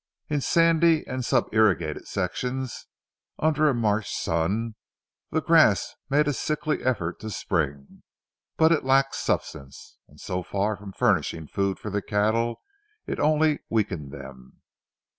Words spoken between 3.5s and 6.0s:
a March sun, the grass